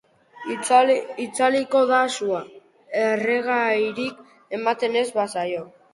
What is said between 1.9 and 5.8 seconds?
da sua, erregairik ematen ez bazaio.